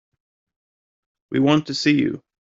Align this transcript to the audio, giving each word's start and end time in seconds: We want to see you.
We 1.29 1.37
want 1.39 1.67
to 1.67 1.75
see 1.75 1.93
you. 1.99 2.23